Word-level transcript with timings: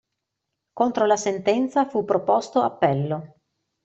Contro 0.73 1.05
la 1.05 1.15
sentenza 1.15 1.85
fu 1.87 2.03
proposto 2.05 2.59
appello. 2.63 3.35